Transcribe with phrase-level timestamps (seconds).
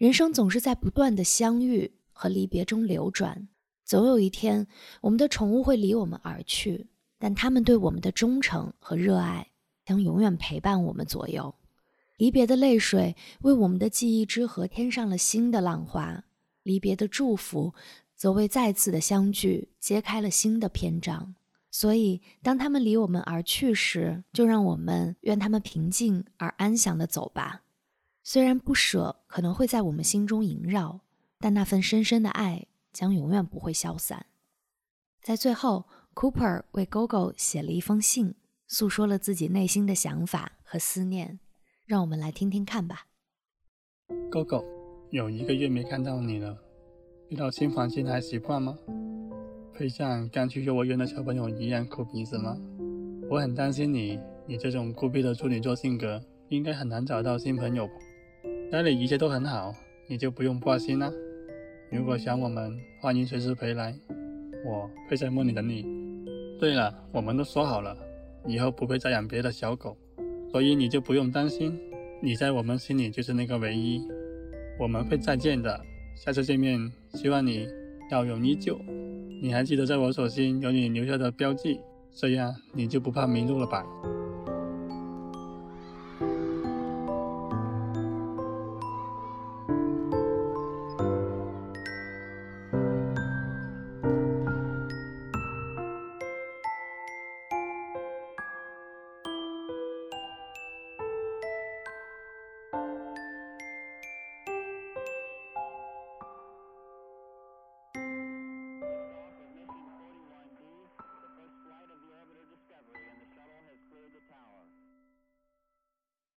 [0.00, 3.48] 人生总是在不断的相遇和离别中流转，
[3.84, 4.66] 总有一天，
[5.02, 6.86] 我们的宠物会离我们而去，
[7.18, 9.48] 但它们对我们的忠诚和热爱
[9.84, 11.54] 将永远陪伴我们左右。
[12.16, 16.24] 离别的泪水为我们的记忆之河添上了新的浪花，
[16.62, 17.74] 离别的祝福
[18.16, 21.34] 则为再次的相聚揭开了新的篇章。
[21.70, 27.60] 所以，当他们离我们而去时，就让我们愿他们平静而安详地走吧。
[28.22, 31.00] 虽然不舍可能会在我们心中萦绕，
[31.38, 34.26] 但那份深深的爱将永远不会消散。
[35.22, 38.34] 在最后，Cooper 为 Gogo 写了一封信，
[38.66, 41.40] 诉说了自己内心的想法和思念。
[41.86, 43.06] 让我们来听听看吧。
[44.30, 44.64] Gogo，
[45.10, 46.56] 有一个月没看到你了，
[47.30, 48.78] 遇到新环境还习惯吗？
[49.74, 52.56] 会像刚去幼儿园的小朋友一样哭鼻子吗？
[53.28, 57.88] 我很担心你，你这种孤僻的处女座性格，应该很难找到新朋友。
[58.70, 59.74] 家里一切都很好，
[60.06, 61.12] 你就不用挂心啦。
[61.90, 63.92] 如果想我们，欢迎随时回来，
[64.64, 65.84] 我会在梦里等你。
[66.56, 67.96] 对了，我们都说好了，
[68.46, 69.96] 以后不会再养别的小狗，
[70.52, 71.76] 所以你就不用担心，
[72.22, 74.00] 你在我们心里就是那个唯一。
[74.78, 75.80] 我们会再见的，
[76.14, 77.66] 下次见面，希望你
[78.08, 78.78] 笑容依旧。
[79.42, 81.80] 你还记得在我手心有你留下的标记，
[82.14, 83.84] 这样你就不怕迷路了吧？